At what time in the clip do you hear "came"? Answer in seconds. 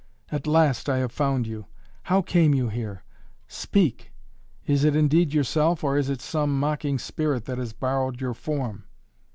2.23-2.55